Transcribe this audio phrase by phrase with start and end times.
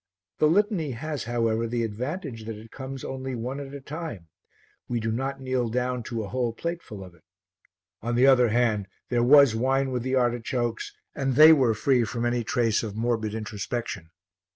[0.39, 4.29] The Litany has, however, the advantage that it comes only one at a time,
[4.87, 7.21] we do not kneel down to a whole plateful of it;
[8.01, 12.25] on the other hand, there was wine with the artichokes and they were free from
[12.25, 14.09] any trace of morbid introspection.